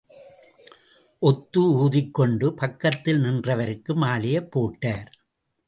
ஒத்து 1.21 1.61
ஊதிக்கொண்டு 1.83 2.53
பக்கத்தில் 2.53 3.21
நின்றவருக்கு 3.23 3.93
மாலையைப் 3.95 4.51
போட்டார். 4.51 5.11